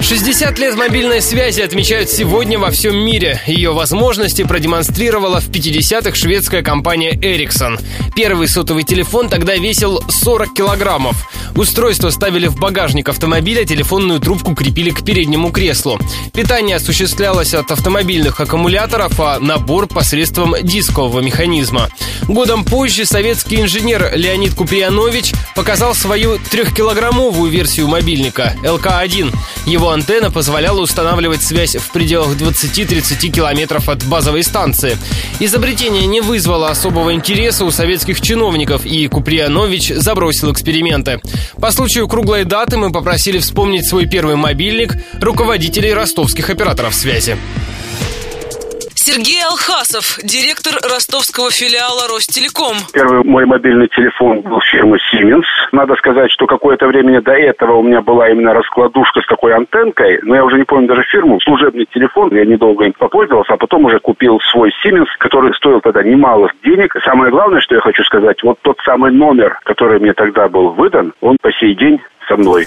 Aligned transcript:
60 0.00 0.58
лет 0.58 0.76
мобильной 0.76 1.20
связи 1.20 1.60
отмечают 1.60 2.08
сегодня 2.10 2.58
во 2.58 2.70
всем 2.70 2.96
мире. 2.96 3.40
Ее 3.46 3.72
возможности 3.72 4.44
продемонстрировала 4.44 5.40
в 5.40 5.48
50-х 5.48 6.14
шведская 6.14 6.62
компания 6.62 7.12
Ericsson. 7.12 7.80
Первый 8.14 8.46
сотовый 8.46 8.84
телефон 8.84 9.28
тогда 9.28 9.56
весил 9.56 10.00
40 10.08 10.54
килограммов. 10.54 11.28
Устройство 11.56 12.10
ставили 12.10 12.46
в 12.46 12.58
багажник 12.58 13.08
автомобиля, 13.08 13.64
телефонную 13.64 14.20
трубку 14.20 14.54
крепили 14.54 14.90
к 14.90 15.04
переднему 15.04 15.50
креслу. 15.50 15.98
Питание 16.32 16.76
осуществлялось 16.76 17.54
от 17.54 17.70
автомобильных 17.70 18.40
аккумуляторов, 18.40 19.18
а 19.18 19.38
набор 19.40 19.86
посредством 19.86 20.54
дискового 20.62 21.20
механизма. 21.20 21.88
Годом 22.28 22.64
позже 22.64 23.06
советский 23.06 23.60
инженер 23.60 24.12
Леонид 24.14 24.54
Куприянович 24.54 25.32
показал 25.54 25.94
свою 25.94 26.38
трехкилограммовую 26.38 27.50
версию 27.50 27.88
мобильника 27.88 28.54
ЛК-1. 28.62 29.34
Его 29.76 29.90
антенна 29.90 30.30
позволяла 30.30 30.80
устанавливать 30.80 31.42
связь 31.42 31.76
в 31.76 31.90
пределах 31.90 32.28
20-30 32.28 33.28
километров 33.28 33.90
от 33.90 34.02
базовой 34.04 34.42
станции. 34.42 34.96
Изобретение 35.38 36.06
не 36.06 36.22
вызвало 36.22 36.70
особого 36.70 37.12
интереса 37.12 37.66
у 37.66 37.70
советских 37.70 38.22
чиновников, 38.22 38.86
и 38.86 39.06
Куприянович 39.06 39.88
забросил 39.88 40.50
эксперименты. 40.50 41.20
По 41.60 41.72
случаю 41.72 42.08
круглой 42.08 42.44
даты 42.44 42.78
мы 42.78 42.90
попросили 42.90 43.36
вспомнить 43.36 43.86
свой 43.86 44.06
первый 44.06 44.36
мобильник 44.36 44.96
руководителей 45.20 45.92
ростовских 45.92 46.48
операторов 46.48 46.94
связи. 46.94 47.36
Сергей 49.06 49.38
Алхасов, 49.40 50.18
директор 50.24 50.74
ростовского 50.82 51.52
филиала 51.52 52.08
Ростелеком. 52.10 52.74
Первый 52.92 53.22
мой 53.22 53.46
мобильный 53.46 53.86
телефон 53.86 54.40
был 54.40 54.60
фирмы 54.62 54.98
Siemens. 54.98 55.46
Надо 55.70 55.94
сказать, 55.94 56.28
что 56.32 56.48
какое-то 56.48 56.88
время 56.88 57.22
до 57.22 57.30
этого 57.30 57.74
у 57.76 57.84
меня 57.84 58.02
была 58.02 58.28
именно 58.28 58.52
раскладушка 58.52 59.20
с 59.20 59.26
такой 59.28 59.54
антенкой, 59.54 60.18
но 60.22 60.34
я 60.34 60.44
уже 60.44 60.58
не 60.58 60.64
помню 60.64 60.88
даже 60.88 61.04
фирму, 61.04 61.40
служебный 61.40 61.86
телефон, 61.86 62.34
я 62.34 62.44
недолго 62.44 62.84
им 62.84 62.94
попользовался, 62.94 63.52
а 63.52 63.56
потом 63.56 63.84
уже 63.84 64.00
купил 64.00 64.40
свой 64.50 64.74
Siemens, 64.82 65.06
который 65.20 65.54
стоил 65.54 65.80
тогда 65.80 66.02
немало 66.02 66.50
денег. 66.64 66.92
Самое 67.04 67.30
главное, 67.30 67.60
что 67.60 67.76
я 67.76 67.80
хочу 67.82 68.02
сказать, 68.02 68.42
вот 68.42 68.58
тот 68.62 68.80
самый 68.84 69.12
номер, 69.12 69.60
который 69.62 70.00
мне 70.00 70.14
тогда 70.14 70.48
был 70.48 70.70
выдан, 70.70 71.14
он 71.20 71.36
по 71.40 71.52
сей 71.52 71.76
день 71.76 72.00
со 72.26 72.36
мной. 72.36 72.66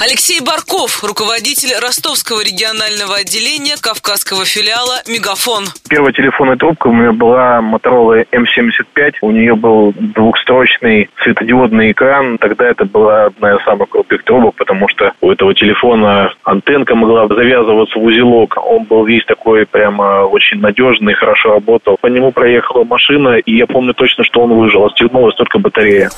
Алексей 0.00 0.40
Барков, 0.40 1.04
руководитель 1.04 1.78
ростовского 1.80 2.40
регионального 2.40 3.16
отделения 3.16 3.76
Кавказского 3.80 4.44
филиала 4.44 5.02
«Мегафон». 5.06 5.64
Первая 5.88 6.12
телефонная 6.12 6.56
трубка 6.56 6.88
у 6.88 6.92
меня 6.92 7.12
была 7.12 7.60
Motorola 7.60 8.26
M75. 8.32 9.14
У 9.20 9.30
нее 9.30 9.54
был 9.54 9.92
двухстрочный 9.94 11.10
светодиодный 11.22 11.92
экран. 11.92 12.38
Тогда 12.38 12.70
это 12.70 12.84
была 12.84 13.26
одна 13.26 13.56
из 13.56 13.64
самых 13.64 13.90
крутых 13.90 14.24
трубок, 14.24 14.56
потому 14.56 14.88
что 14.88 15.12
у 15.20 15.30
этого 15.30 15.54
телефона 15.54 16.32
антенка 16.44 16.94
могла 16.94 17.28
завязываться 17.28 17.98
в 17.98 18.02
узелок. 18.02 18.56
Он 18.56 18.84
был 18.84 19.04
весь 19.04 19.24
такой 19.26 19.66
прямо 19.66 20.24
очень 20.24 20.58
надежный, 20.58 21.14
хорошо 21.14 21.50
работал. 21.50 21.96
По 22.00 22.06
нему 22.08 22.32
проехала 22.32 22.84
машина, 22.84 23.36
и 23.36 23.56
я 23.56 23.66
помню 23.66 23.94
точно, 23.94 24.24
что 24.24 24.40
он 24.40 24.54
выжил. 24.54 24.86
Отстегнулась 24.86 25.36
только 25.36 25.58
батарея. 25.58 26.10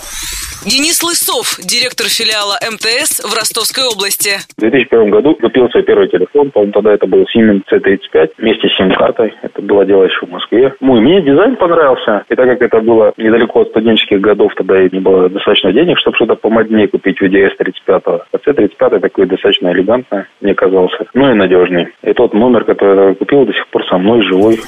Денис 0.65 1.03
Лысов, 1.03 1.61
директор 1.61 2.09
филиала 2.09 2.57
МТС 2.57 3.21
в 3.21 3.37
Ростовской 3.37 3.85
области. 3.85 4.41
В 4.57 4.61
2001 4.61 5.11
году 5.11 5.35
купил 5.35 5.69
свой 5.69 5.83
первый 5.83 6.09
телефон. 6.09 6.51
По-моему, 6.53 6.73
тогда 6.73 6.95
это 6.95 7.07
был 7.07 7.27
Siemens 7.29 7.65
C35 7.71 8.31
вместе 8.39 8.69
с 8.71 8.77
сим-картой. 8.79 9.35
Это 9.43 9.61
было 9.61 9.85
дело 9.85 10.05
еще 10.05 10.25
в 10.25 10.31
Москве. 10.31 10.73
Ну, 10.81 10.97
и 10.97 11.01
мне 11.01 11.21
дизайн 11.21 11.57
понравился. 11.57 12.25
И 12.31 12.35
так 12.35 12.49
как 12.49 12.63
это 12.63 12.81
было 12.81 13.13
недалеко 13.19 13.61
от 13.61 13.69
студенческих 13.69 14.23
годов, 14.23 14.55
тогда 14.57 14.83
и 14.83 14.89
не 14.91 15.01
было 15.01 15.29
достаточно 15.29 15.71
денег, 15.71 15.99
чтобы 15.99 16.17
что-то 16.17 16.37
помоднее 16.37 16.89
купить 16.89 17.21
в 17.21 17.25
с 17.25 17.57
35 17.59 18.03
А 18.07 18.23
C35 18.35 19.01
такой 19.01 19.27
достаточно 19.27 19.71
элегантный, 19.71 20.25
мне 20.41 20.55
казался. 20.55 21.05
Ну 21.13 21.31
и 21.31 21.35
надежный. 21.35 21.89
И 22.03 22.15
тот 22.15 22.33
номер, 22.33 22.65
который 22.65 23.09
я 23.09 23.15
купил, 23.15 23.45
до 23.45 23.53
сих 23.53 23.69
пор 23.69 23.85
со 23.87 23.99
мной 23.99 24.23
живой. 24.23 24.59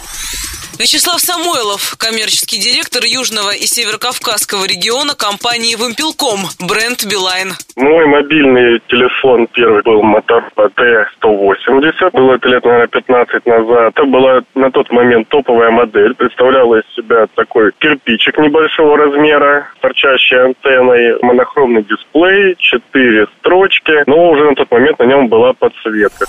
Вячеслав 0.78 1.20
Самойлов, 1.20 1.96
коммерческий 1.98 2.58
директор 2.58 3.02
Южного 3.02 3.54
и 3.54 3.66
Северокавказского 3.66 4.66
региона 4.66 5.14
компании 5.14 5.74
«Вымпелком», 5.74 6.40
бренд 6.60 7.06
«Билайн». 7.06 7.54
Мой 7.76 8.06
мобильный 8.06 8.80
телефон 8.88 9.46
первый 9.54 9.82
был 9.82 10.02
Motorola 10.02 10.65
T180. 10.86 12.10
Было 12.12 12.34
это 12.34 12.48
лет, 12.48 12.64
наверное, 12.64 12.86
15 12.88 13.46
назад. 13.46 13.92
Это 13.94 14.04
была 14.04 14.40
на 14.54 14.70
тот 14.70 14.90
момент 14.90 15.28
топовая 15.28 15.70
модель. 15.70 16.14
Представляла 16.14 16.76
из 16.76 16.94
себя 16.94 17.26
такой 17.34 17.72
кирпичик 17.78 18.38
небольшого 18.38 18.96
размера, 18.96 19.68
торчащий 19.80 20.38
антенной, 20.38 21.18
монохромный 21.22 21.82
дисплей, 21.82 22.54
четыре 22.58 23.26
строчки. 23.38 23.92
Но 24.06 24.30
уже 24.30 24.44
на 24.44 24.54
тот 24.54 24.70
момент 24.70 24.98
на 24.98 25.04
нем 25.04 25.28
была 25.28 25.52
подсветка. 25.52 26.26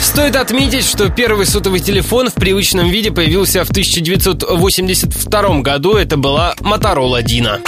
Стоит 0.00 0.36
отметить, 0.36 0.84
что 0.84 1.10
первый 1.10 1.46
сотовый 1.46 1.80
телефон 1.80 2.28
в 2.28 2.34
привычном 2.34 2.88
виде 2.88 3.12
появился 3.12 3.64
в 3.64 3.70
1982 3.70 5.60
году. 5.60 5.96
Это 5.96 6.16
была 6.16 6.54
Motorola 6.60 7.22
Dino. 7.22 7.60